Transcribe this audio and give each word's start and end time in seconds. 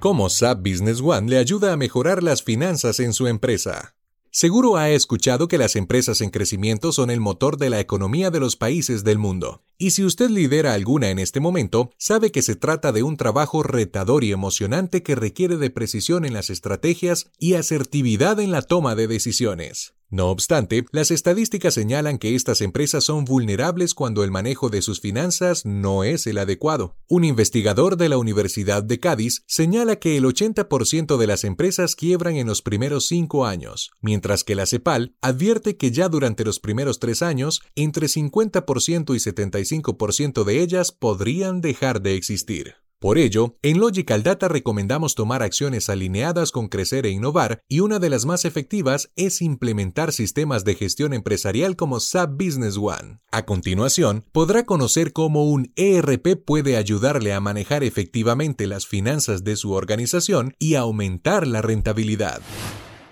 Cómo 0.00 0.30
SAP 0.30 0.66
Business 0.66 1.02
One 1.02 1.28
le 1.28 1.36
ayuda 1.36 1.74
a 1.74 1.76
mejorar 1.76 2.22
las 2.22 2.42
finanzas 2.42 3.00
en 3.00 3.12
su 3.12 3.26
empresa. 3.26 3.93
Seguro 4.36 4.76
ha 4.76 4.90
escuchado 4.90 5.46
que 5.46 5.58
las 5.58 5.76
empresas 5.76 6.20
en 6.20 6.30
crecimiento 6.30 6.90
son 6.90 7.10
el 7.10 7.20
motor 7.20 7.56
de 7.56 7.70
la 7.70 7.78
economía 7.78 8.32
de 8.32 8.40
los 8.40 8.56
países 8.56 9.04
del 9.04 9.16
mundo. 9.16 9.62
Y 9.78 9.92
si 9.92 10.02
usted 10.02 10.28
lidera 10.28 10.74
alguna 10.74 11.10
en 11.10 11.20
este 11.20 11.38
momento, 11.38 11.92
sabe 11.98 12.32
que 12.32 12.42
se 12.42 12.56
trata 12.56 12.90
de 12.90 13.04
un 13.04 13.16
trabajo 13.16 13.62
retador 13.62 14.24
y 14.24 14.32
emocionante 14.32 15.04
que 15.04 15.14
requiere 15.14 15.56
de 15.56 15.70
precisión 15.70 16.24
en 16.24 16.32
las 16.32 16.50
estrategias 16.50 17.30
y 17.38 17.54
asertividad 17.54 18.40
en 18.40 18.50
la 18.50 18.62
toma 18.62 18.96
de 18.96 19.06
decisiones. 19.06 19.93
No 20.10 20.30
obstante, 20.30 20.84
las 20.92 21.10
estadísticas 21.10 21.74
señalan 21.74 22.18
que 22.18 22.34
estas 22.34 22.60
empresas 22.60 23.04
son 23.04 23.24
vulnerables 23.24 23.94
cuando 23.94 24.22
el 24.22 24.30
manejo 24.30 24.68
de 24.68 24.82
sus 24.82 25.00
finanzas 25.00 25.64
no 25.64 26.04
es 26.04 26.26
el 26.26 26.38
adecuado. 26.38 26.96
Un 27.08 27.24
investigador 27.24 27.96
de 27.96 28.08
la 28.08 28.18
Universidad 28.18 28.82
de 28.82 29.00
Cádiz 29.00 29.42
señala 29.46 29.96
que 29.96 30.16
el 30.16 30.24
80% 30.24 31.16
de 31.16 31.26
las 31.26 31.44
empresas 31.44 31.96
quiebran 31.96 32.36
en 32.36 32.46
los 32.46 32.62
primeros 32.62 33.06
cinco 33.06 33.46
años, 33.46 33.90
mientras 34.00 34.44
que 34.44 34.54
la 34.54 34.66
CEPAL 34.66 35.16
advierte 35.20 35.76
que 35.76 35.90
ya 35.90 36.08
durante 36.08 36.44
los 36.44 36.60
primeros 36.60 37.00
tres 37.00 37.22
años, 37.22 37.62
entre 37.74 38.06
50% 38.06 39.14
y 39.14 39.18
75% 39.18 40.44
de 40.44 40.60
ellas 40.60 40.92
podrían 40.92 41.60
dejar 41.60 42.02
de 42.02 42.14
existir. 42.14 42.83
Por 43.04 43.18
ello, 43.18 43.54
en 43.60 43.80
Logical 43.80 44.22
Data 44.22 44.48
recomendamos 44.48 45.14
tomar 45.14 45.42
acciones 45.42 45.90
alineadas 45.90 46.50
con 46.52 46.68
crecer 46.68 47.04
e 47.04 47.10
innovar 47.10 47.60
y 47.68 47.80
una 47.80 47.98
de 47.98 48.08
las 48.08 48.24
más 48.24 48.46
efectivas 48.46 49.10
es 49.14 49.42
implementar 49.42 50.10
sistemas 50.10 50.64
de 50.64 50.74
gestión 50.74 51.12
empresarial 51.12 51.76
como 51.76 52.00
SAP 52.00 52.30
Business 52.42 52.78
One. 52.78 53.18
A 53.30 53.44
continuación, 53.44 54.24
podrá 54.32 54.64
conocer 54.64 55.12
cómo 55.12 55.44
un 55.44 55.70
ERP 55.76 56.42
puede 56.46 56.78
ayudarle 56.78 57.34
a 57.34 57.40
manejar 57.40 57.84
efectivamente 57.84 58.66
las 58.66 58.86
finanzas 58.86 59.44
de 59.44 59.56
su 59.56 59.72
organización 59.72 60.54
y 60.58 60.76
aumentar 60.76 61.46
la 61.46 61.60
rentabilidad. 61.60 62.40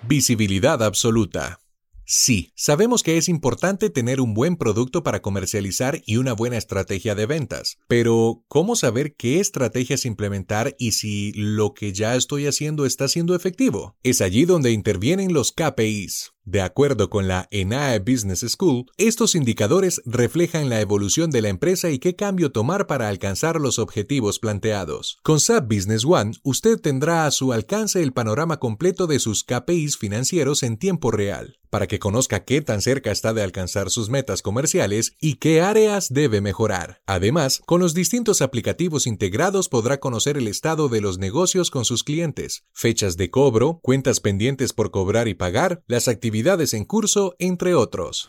Visibilidad 0.07 0.81
absoluta. 0.81 1.59
Sí, 2.05 2.51
sabemos 2.55 3.01
que 3.01 3.17
es 3.17 3.29
importante 3.29 3.89
tener 3.89 4.19
un 4.19 4.33
buen 4.33 4.57
producto 4.57 5.03
para 5.03 5.21
comercializar 5.21 6.01
y 6.05 6.17
una 6.17 6.33
buena 6.33 6.57
estrategia 6.57 7.15
de 7.15 7.25
ventas, 7.25 7.77
pero 7.87 8.43
¿cómo 8.47 8.75
saber 8.75 9.15
qué 9.15 9.39
estrategias 9.39 10.05
implementar 10.05 10.75
y 10.77 10.91
si 10.91 11.31
lo 11.33 11.73
que 11.73 11.93
ya 11.93 12.15
estoy 12.15 12.47
haciendo 12.47 12.85
está 12.85 13.07
siendo 13.07 13.35
efectivo? 13.35 13.95
Es 14.03 14.21
allí 14.21 14.45
donde 14.45 14.71
intervienen 14.71 15.33
los 15.33 15.53
KPIs. 15.53 16.33
De 16.45 16.59
acuerdo 16.59 17.09
con 17.09 17.29
la 17.29 17.47
ENAE 17.51 17.99
Business 17.99 18.41
School, 18.41 18.91
estos 18.97 19.33
indicadores 19.33 20.01
reflejan 20.05 20.67
la 20.67 20.81
evolución 20.81 21.31
de 21.31 21.41
la 21.41 21.47
empresa 21.47 21.89
y 21.89 21.99
qué 21.99 22.17
cambio 22.17 22.51
tomar 22.51 22.85
para 22.85 23.07
alcanzar 23.07 23.61
los 23.61 23.79
objetivos 23.79 24.39
planteados. 24.39 25.19
Con 25.23 25.39
SAP 25.39 25.73
Business 25.73 26.03
One, 26.03 26.33
usted 26.43 26.81
tendrá 26.81 27.25
a 27.25 27.31
su 27.31 27.53
alcance 27.53 28.03
el 28.03 28.11
panorama 28.11 28.59
completo 28.59 29.07
de 29.07 29.19
sus 29.19 29.45
KPIs 29.45 29.97
financieros 29.97 30.63
en 30.63 30.75
tiempo 30.75 31.11
real, 31.11 31.59
para 31.69 31.87
que 31.87 31.97
conozca 31.97 32.43
qué 32.43 32.61
tan 32.61 32.81
cerca 32.81 33.09
está 33.09 33.33
de 33.33 33.41
alcanzar 33.41 33.89
sus 33.89 34.09
metas 34.09 34.41
comerciales 34.41 35.15
y 35.21 35.35
qué 35.35 35.61
áreas 35.61 36.13
debe 36.13 36.41
mejorar. 36.41 37.01
Además, 37.07 37.61
con 37.65 37.79
los 37.79 37.93
distintos 37.93 38.41
aplicativos 38.41 39.07
integrados 39.07 39.69
podrá 39.69 40.01
conocer 40.01 40.37
el 40.37 40.49
estado 40.49 40.89
de 40.89 40.99
los 40.99 41.19
negocios 41.19 41.71
con 41.71 41.85
sus 41.85 42.03
clientes, 42.03 42.65
fechas 42.73 43.15
de 43.15 43.31
cobro, 43.31 43.79
cuentas 43.81 44.19
pendientes 44.19 44.73
por 44.73 44.91
cobrar 44.91 45.29
y 45.29 45.35
pagar, 45.35 45.81
las 45.87 46.09
actividades 46.09 46.32
actividades 46.33 46.73
en 46.73 46.83
curso, 46.85 47.35
entre 47.37 47.75
otros. 47.75 48.27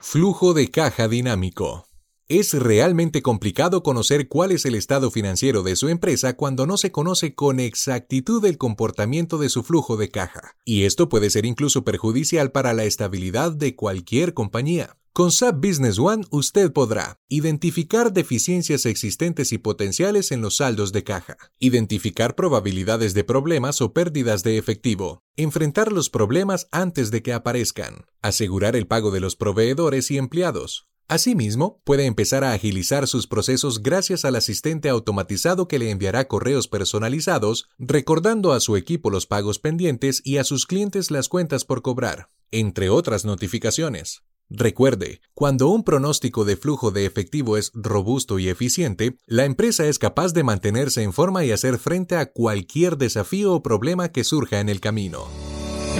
Flujo 0.00 0.52
de 0.52 0.72
caja 0.72 1.06
dinámico. 1.06 1.86
Es 2.26 2.54
realmente 2.54 3.22
complicado 3.22 3.84
conocer 3.84 4.26
cuál 4.26 4.50
es 4.50 4.64
el 4.64 4.74
estado 4.74 5.12
financiero 5.12 5.62
de 5.62 5.76
su 5.76 5.88
empresa 5.90 6.34
cuando 6.34 6.66
no 6.66 6.76
se 6.76 6.90
conoce 6.90 7.32
con 7.36 7.60
exactitud 7.60 8.44
el 8.44 8.58
comportamiento 8.58 9.38
de 9.38 9.48
su 9.48 9.62
flujo 9.62 9.96
de 9.96 10.08
caja, 10.08 10.56
y 10.64 10.86
esto 10.86 11.08
puede 11.08 11.30
ser 11.30 11.46
incluso 11.46 11.84
perjudicial 11.84 12.50
para 12.50 12.72
la 12.72 12.82
estabilidad 12.82 13.52
de 13.52 13.76
cualquier 13.76 14.34
compañía. 14.34 14.96
Con 15.16 15.30
SAP 15.30 15.64
Business 15.64 16.00
One 16.00 16.24
usted 16.32 16.72
podrá 16.72 17.20
identificar 17.28 18.12
deficiencias 18.12 18.84
existentes 18.84 19.52
y 19.52 19.58
potenciales 19.58 20.32
en 20.32 20.40
los 20.40 20.56
saldos 20.56 20.90
de 20.90 21.04
caja, 21.04 21.36
identificar 21.60 22.34
probabilidades 22.34 23.14
de 23.14 23.22
problemas 23.22 23.80
o 23.80 23.92
pérdidas 23.92 24.42
de 24.42 24.58
efectivo, 24.58 25.22
enfrentar 25.36 25.92
los 25.92 26.10
problemas 26.10 26.66
antes 26.72 27.12
de 27.12 27.22
que 27.22 27.32
aparezcan, 27.32 28.06
asegurar 28.22 28.74
el 28.74 28.88
pago 28.88 29.12
de 29.12 29.20
los 29.20 29.36
proveedores 29.36 30.10
y 30.10 30.18
empleados, 30.18 30.88
Asimismo, 31.06 31.82
puede 31.84 32.06
empezar 32.06 32.44
a 32.44 32.54
agilizar 32.54 33.06
sus 33.06 33.26
procesos 33.26 33.82
gracias 33.82 34.24
al 34.24 34.36
asistente 34.36 34.88
automatizado 34.88 35.68
que 35.68 35.78
le 35.78 35.90
enviará 35.90 36.26
correos 36.28 36.66
personalizados, 36.66 37.68
recordando 37.78 38.52
a 38.52 38.58
su 38.58 38.74
equipo 38.76 39.10
los 39.10 39.26
pagos 39.26 39.58
pendientes 39.58 40.22
y 40.24 40.38
a 40.38 40.44
sus 40.44 40.64
clientes 40.64 41.10
las 41.10 41.28
cuentas 41.28 41.66
por 41.66 41.82
cobrar, 41.82 42.30
entre 42.50 42.88
otras 42.88 43.26
notificaciones. 43.26 44.22
Recuerde, 44.50 45.20
cuando 45.32 45.68
un 45.68 45.84
pronóstico 45.84 46.44
de 46.44 46.56
flujo 46.56 46.90
de 46.90 47.06
efectivo 47.06 47.56
es 47.56 47.70
robusto 47.74 48.38
y 48.38 48.48
eficiente, 48.48 49.16
la 49.26 49.44
empresa 49.44 49.86
es 49.86 49.98
capaz 49.98 50.32
de 50.32 50.44
mantenerse 50.44 51.02
en 51.02 51.12
forma 51.12 51.44
y 51.44 51.52
hacer 51.52 51.78
frente 51.78 52.16
a 52.16 52.30
cualquier 52.30 52.96
desafío 52.96 53.54
o 53.54 53.62
problema 53.62 54.10
que 54.10 54.24
surja 54.24 54.60
en 54.60 54.68
el 54.68 54.80
camino. 54.80 55.43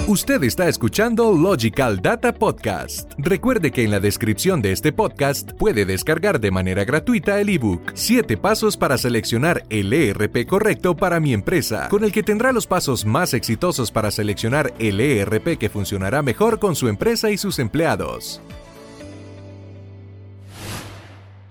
Usted 0.03 0.43
está 0.43 0.67
escuchando 0.67 1.31
Logical 1.31 1.99
Data 1.99 2.31
Podcast. 2.31 3.11
Recuerde 3.17 3.71
que 3.71 3.83
en 3.83 3.89
la 3.89 3.99
descripción 3.99 4.61
de 4.61 4.71
este 4.71 4.93
podcast 4.93 5.53
puede 5.53 5.83
descargar 5.83 6.39
de 6.39 6.51
manera 6.51 6.85
gratuita 6.85 7.41
el 7.41 7.49
ebook 7.49 7.81
7 7.95 8.37
pasos 8.37 8.77
para 8.77 8.99
seleccionar 8.99 9.63
el 9.71 9.91
ERP 9.91 10.45
correcto 10.45 10.95
para 10.95 11.19
mi 11.19 11.33
empresa, 11.33 11.87
con 11.89 12.03
el 12.03 12.11
que 12.11 12.21
tendrá 12.21 12.51
los 12.51 12.67
pasos 12.67 13.03
más 13.03 13.33
exitosos 13.33 13.91
para 13.91 14.11
seleccionar 14.11 14.75
el 14.77 15.01
ERP 15.01 15.57
que 15.57 15.69
funcionará 15.69 16.21
mejor 16.21 16.59
con 16.59 16.75
su 16.75 16.87
empresa 16.87 17.31
y 17.31 17.39
sus 17.39 17.57
empleados. 17.57 18.41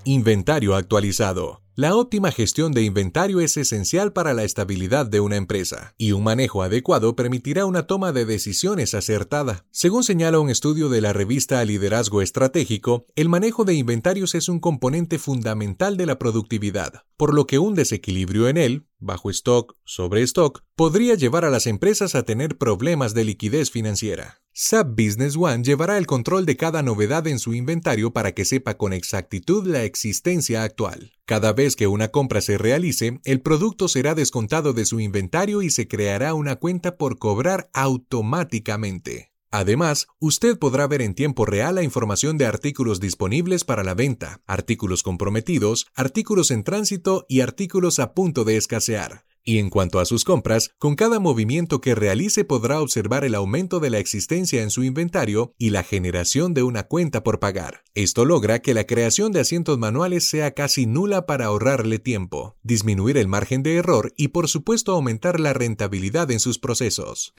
Inventario 0.06 0.74
actualizado. 0.74 1.62
La 1.76 1.96
óptima 1.96 2.30
gestión 2.30 2.72
de 2.72 2.82
inventario 2.82 3.40
es 3.40 3.56
esencial 3.56 4.12
para 4.12 4.34
la 4.34 4.44
estabilidad 4.44 5.06
de 5.06 5.20
una 5.20 5.36
empresa, 5.36 5.94
y 5.96 6.12
un 6.12 6.22
manejo 6.22 6.62
adecuado 6.62 7.16
permitirá 7.16 7.64
una 7.64 7.86
toma 7.86 8.12
de 8.12 8.26
decisiones 8.26 8.92
acertada. 8.92 9.64
Según 9.70 10.04
señala 10.04 10.40
un 10.40 10.50
estudio 10.50 10.90
de 10.90 11.00
la 11.00 11.14
revista 11.14 11.64
Liderazgo 11.64 12.20
Estratégico, 12.20 13.06
el 13.16 13.30
manejo 13.30 13.64
de 13.64 13.76
inventarios 13.76 14.34
es 14.34 14.50
un 14.50 14.60
componente 14.60 15.18
fundamental 15.18 15.96
de 15.96 16.04
la 16.04 16.18
productividad, 16.18 17.04
por 17.16 17.32
lo 17.32 17.46
que 17.46 17.58
un 17.58 17.74
desequilibrio 17.74 18.48
en 18.48 18.58
él, 18.58 18.86
bajo 18.98 19.30
stock, 19.30 19.74
sobre 19.84 20.20
stock, 20.20 20.64
podría 20.76 21.14
llevar 21.14 21.46
a 21.46 21.50
las 21.50 21.66
empresas 21.66 22.14
a 22.14 22.24
tener 22.24 22.58
problemas 22.58 23.14
de 23.14 23.24
liquidez 23.24 23.70
financiera. 23.70 24.43
SAP 24.56 24.90
Business 24.90 25.36
One 25.36 25.64
llevará 25.64 25.98
el 25.98 26.06
control 26.06 26.46
de 26.46 26.56
cada 26.56 26.84
novedad 26.84 27.26
en 27.26 27.40
su 27.40 27.54
inventario 27.54 28.12
para 28.12 28.34
que 28.34 28.44
sepa 28.44 28.76
con 28.76 28.92
exactitud 28.92 29.66
la 29.66 29.82
existencia 29.82 30.62
actual. 30.62 31.10
Cada 31.24 31.52
vez 31.52 31.74
que 31.74 31.88
una 31.88 32.12
compra 32.12 32.40
se 32.40 32.56
realice, 32.56 33.18
el 33.24 33.40
producto 33.40 33.88
será 33.88 34.14
descontado 34.14 34.72
de 34.72 34.84
su 34.84 35.00
inventario 35.00 35.60
y 35.60 35.70
se 35.70 35.88
creará 35.88 36.34
una 36.34 36.54
cuenta 36.54 36.96
por 36.96 37.18
cobrar 37.18 37.68
automáticamente. 37.72 39.32
Además, 39.50 40.06
usted 40.20 40.56
podrá 40.56 40.86
ver 40.86 41.02
en 41.02 41.16
tiempo 41.16 41.46
real 41.46 41.74
la 41.74 41.82
información 41.82 42.38
de 42.38 42.46
artículos 42.46 43.00
disponibles 43.00 43.64
para 43.64 43.82
la 43.82 43.94
venta, 43.94 44.40
artículos 44.46 45.02
comprometidos, 45.02 45.88
artículos 45.96 46.52
en 46.52 46.62
tránsito 46.62 47.26
y 47.28 47.40
artículos 47.40 47.98
a 47.98 48.14
punto 48.14 48.44
de 48.44 48.56
escasear. 48.56 49.24
Y 49.46 49.58
en 49.58 49.68
cuanto 49.68 50.00
a 50.00 50.06
sus 50.06 50.24
compras, 50.24 50.70
con 50.78 50.96
cada 50.96 51.20
movimiento 51.20 51.82
que 51.82 51.94
realice 51.94 52.44
podrá 52.44 52.80
observar 52.80 53.26
el 53.26 53.34
aumento 53.34 53.78
de 53.78 53.90
la 53.90 53.98
existencia 53.98 54.62
en 54.62 54.70
su 54.70 54.82
inventario 54.84 55.52
y 55.58 55.68
la 55.68 55.82
generación 55.82 56.54
de 56.54 56.62
una 56.62 56.84
cuenta 56.84 57.22
por 57.22 57.40
pagar. 57.40 57.82
Esto 57.94 58.24
logra 58.24 58.60
que 58.60 58.72
la 58.72 58.86
creación 58.86 59.32
de 59.32 59.40
asientos 59.40 59.78
manuales 59.78 60.26
sea 60.26 60.52
casi 60.52 60.86
nula 60.86 61.26
para 61.26 61.46
ahorrarle 61.46 61.98
tiempo, 61.98 62.56
disminuir 62.62 63.18
el 63.18 63.28
margen 63.28 63.62
de 63.62 63.76
error 63.76 64.14
y 64.16 64.28
por 64.28 64.48
supuesto 64.48 64.92
aumentar 64.92 65.38
la 65.38 65.52
rentabilidad 65.52 66.30
en 66.30 66.40
sus 66.40 66.58
procesos. 66.58 67.34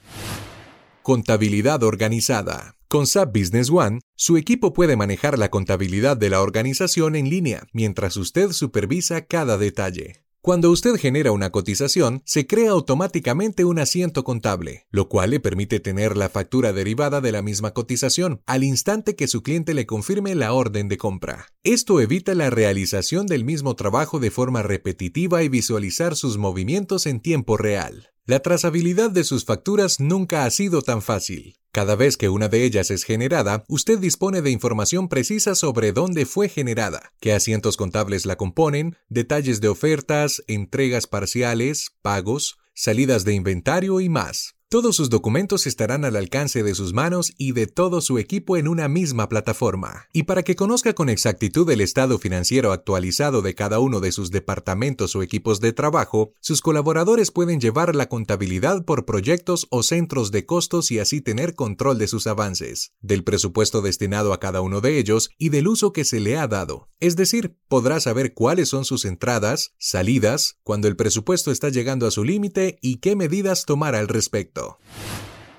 Contabilidad 1.02 1.82
organizada. 1.82 2.76
Con 2.88 3.08
SAP 3.08 3.36
Business 3.36 3.72
One, 3.72 4.00
su 4.16 4.38
equipo 4.38 4.74
puede 4.74 4.96
manejar 4.96 5.40
la 5.40 5.50
contabilidad 5.50 6.18
de 6.18 6.30
la 6.30 6.42
organización 6.42 7.16
en 7.16 7.32
línea 7.32 7.68
mientras 7.74 8.16
usted 8.16 8.52
supervisa 8.52 9.26
cada 9.26 9.58
detalle. 9.58 10.26
Cuando 10.46 10.70
usted 10.70 10.96
genera 10.98 11.32
una 11.32 11.50
cotización, 11.50 12.22
se 12.24 12.46
crea 12.46 12.70
automáticamente 12.70 13.66
un 13.66 13.80
asiento 13.80 14.24
contable, 14.24 14.86
lo 14.92 15.10
cual 15.10 15.32
le 15.32 15.40
permite 15.40 15.80
tener 15.80 16.16
la 16.16 16.30
factura 16.30 16.72
derivada 16.72 17.20
de 17.20 17.32
la 17.32 17.42
misma 17.42 17.72
cotización 17.72 18.44
al 18.46 18.64
instante 18.64 19.16
que 19.16 19.28
su 19.28 19.42
cliente 19.42 19.74
le 19.74 19.88
confirme 19.88 20.36
la 20.36 20.54
orden 20.54 20.88
de 20.88 21.00
compra. 21.00 21.48
Esto 21.64 22.00
evita 22.00 22.36
la 22.36 22.52
realización 22.52 23.26
del 23.26 23.44
mismo 23.44 23.76
trabajo 23.76 24.20
de 24.20 24.30
forma 24.30 24.62
repetitiva 24.62 25.42
y 25.42 25.50
visualizar 25.50 26.16
sus 26.16 26.38
movimientos 26.38 27.08
en 27.08 27.22
tiempo 27.22 27.58
real. 27.58 28.12
La 28.28 28.42
trazabilidad 28.42 29.10
de 29.10 29.24
sus 29.24 29.46
facturas 29.46 30.00
nunca 30.00 30.46
ha 30.46 30.52
sido 30.52 30.84
tan 30.84 31.02
fácil. 31.02 31.56
Cada 31.76 31.98
vez 31.98 32.16
que 32.16 32.30
una 32.30 32.48
de 32.48 32.64
ellas 32.64 32.90
es 32.90 33.04
generada, 33.04 33.66
usted 33.68 34.00
dispone 34.00 34.42
de 34.42 34.50
información 34.50 35.10
precisa 35.10 35.56
sobre 35.56 35.92
dónde 35.92 36.26
fue 36.26 36.48
generada, 36.48 37.12
qué 37.20 37.34
asientos 37.34 37.76
contables 37.76 38.26
la 38.26 38.38
componen, 38.38 38.96
detalles 39.10 39.60
de 39.60 39.68
ofertas, 39.68 40.42
entregas 40.48 41.06
parciales, 41.06 41.92
pagos, 42.02 42.58
salidas 42.74 43.26
de 43.26 43.34
inventario 43.34 44.00
y 44.00 44.08
más. 44.08 44.55
Todos 44.76 44.98
sus 44.98 45.10
documentos 45.10 45.68
estarán 45.68 46.04
al 46.04 46.18
alcance 46.18 46.62
de 46.62 46.76
sus 46.76 46.92
manos 46.92 47.32
y 47.38 47.54
de 47.54 47.66
todo 47.66 48.02
su 48.02 48.20
equipo 48.20 48.58
en 48.58 48.68
una 48.68 48.90
misma 48.90 49.30
plataforma. 49.30 50.10
Y 50.12 50.24
para 50.24 50.44
que 50.44 50.58
conozca 50.58 50.92
con 50.92 51.08
exactitud 51.08 51.70
el 51.70 51.80
estado 51.80 52.20
financiero 52.20 52.74
actualizado 52.74 53.42
de 53.42 53.56
cada 53.56 53.80
uno 53.80 54.02
de 54.02 54.12
sus 54.12 54.32
departamentos 54.32 55.16
o 55.16 55.24
equipos 55.24 55.62
de 55.62 55.72
trabajo, 55.72 56.34
sus 56.42 56.60
colaboradores 56.60 57.32
pueden 57.32 57.62
llevar 57.62 57.96
la 57.96 58.10
contabilidad 58.10 58.84
por 58.84 59.06
proyectos 59.06 59.66
o 59.70 59.82
centros 59.82 60.32
de 60.32 60.46
costos 60.46 60.92
y 60.92 61.00
así 61.00 61.22
tener 61.22 61.56
control 61.56 61.98
de 61.98 62.10
sus 62.10 62.28
avances, 62.28 62.92
del 63.00 63.24
presupuesto 63.24 63.82
destinado 63.82 64.34
a 64.34 64.42
cada 64.42 64.60
uno 64.60 64.82
de 64.82 65.00
ellos 65.00 65.30
y 65.38 65.52
del 65.52 65.70
uso 65.70 65.94
que 65.94 66.04
se 66.04 66.20
le 66.20 66.36
ha 66.36 66.50
dado. 66.50 66.90
Es 67.00 67.16
decir, 67.16 67.56
podrá 67.70 68.02
saber 68.02 68.34
cuáles 68.34 68.68
son 68.68 68.84
sus 68.84 69.06
entradas, 69.06 69.74
salidas, 69.78 70.58
cuando 70.64 70.90
el 70.90 70.98
presupuesto 70.98 71.52
está 71.52 71.70
llegando 71.70 72.08
a 72.08 72.12
su 72.12 72.26
límite 72.26 72.78
y 72.82 72.98
qué 72.98 73.16
medidas 73.16 73.64
tomar 73.64 73.96
al 73.96 74.10
respecto. 74.10 74.65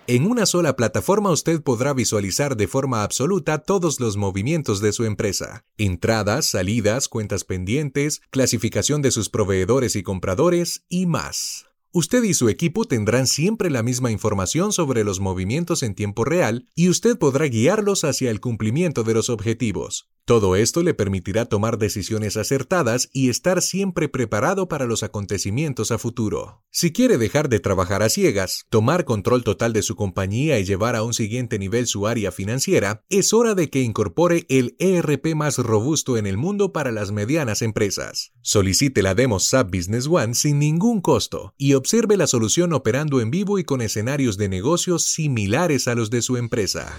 En 0.08 0.24
una 0.24 0.46
sola 0.46 0.76
plataforma 0.76 1.32
usted 1.32 1.60
podrá 1.62 1.92
visualizar 1.92 2.56
de 2.56 2.68
forma 2.68 3.02
absoluta 3.02 3.58
todos 3.58 3.98
los 3.98 4.16
movimientos 4.16 4.80
de 4.80 4.92
su 4.92 5.02
empresa. 5.04 5.64
Entradas, 5.78 6.46
salidas, 6.46 7.08
cuentas 7.08 7.42
pendientes, 7.42 8.22
clasificación 8.30 9.02
de 9.02 9.10
sus 9.10 9.30
proveedores 9.30 9.96
y 9.96 10.04
compradores 10.04 10.84
y 10.88 11.06
más. 11.06 11.66
Usted 11.90 12.22
y 12.22 12.34
su 12.34 12.48
equipo 12.48 12.84
tendrán 12.84 13.26
siempre 13.26 13.68
la 13.68 13.82
misma 13.82 14.12
información 14.12 14.72
sobre 14.72 15.02
los 15.02 15.18
movimientos 15.18 15.82
en 15.82 15.96
tiempo 15.96 16.24
real 16.24 16.68
y 16.76 16.88
usted 16.88 17.18
podrá 17.18 17.46
guiarlos 17.46 18.04
hacia 18.04 18.30
el 18.30 18.40
cumplimiento 18.40 19.02
de 19.02 19.14
los 19.14 19.28
objetivos. 19.28 20.08
Todo 20.26 20.56
esto 20.56 20.82
le 20.82 20.92
permitirá 20.92 21.44
tomar 21.44 21.78
decisiones 21.78 22.36
acertadas 22.36 23.08
y 23.12 23.28
estar 23.28 23.62
siempre 23.62 24.08
preparado 24.08 24.66
para 24.66 24.84
los 24.84 25.04
acontecimientos 25.04 25.92
a 25.92 25.98
futuro. 25.98 26.64
Si 26.72 26.92
quiere 26.92 27.16
dejar 27.16 27.48
de 27.48 27.60
trabajar 27.60 28.02
a 28.02 28.08
ciegas, 28.08 28.66
tomar 28.68 29.04
control 29.04 29.44
total 29.44 29.72
de 29.72 29.82
su 29.82 29.94
compañía 29.94 30.58
y 30.58 30.64
llevar 30.64 30.96
a 30.96 31.04
un 31.04 31.14
siguiente 31.14 31.60
nivel 31.60 31.86
su 31.86 32.08
área 32.08 32.32
financiera, 32.32 33.04
es 33.08 33.32
hora 33.32 33.54
de 33.54 33.70
que 33.70 33.82
incorpore 33.82 34.46
el 34.48 34.74
ERP 34.80 35.36
más 35.36 35.58
robusto 35.58 36.16
en 36.16 36.26
el 36.26 36.36
mundo 36.36 36.72
para 36.72 36.90
las 36.90 37.12
medianas 37.12 37.62
empresas. 37.62 38.32
Solicite 38.42 39.02
la 39.02 39.14
demo 39.14 39.38
SAP 39.38 39.76
Business 39.76 40.08
One 40.08 40.34
sin 40.34 40.58
ningún 40.58 41.02
costo 41.02 41.54
y 41.56 41.74
observe 41.74 42.16
la 42.16 42.26
solución 42.26 42.72
operando 42.72 43.20
en 43.20 43.30
vivo 43.30 43.60
y 43.60 43.64
con 43.64 43.80
escenarios 43.80 44.36
de 44.36 44.48
negocios 44.48 45.04
similares 45.04 45.86
a 45.86 45.94
los 45.94 46.10
de 46.10 46.20
su 46.20 46.36
empresa. 46.36 46.98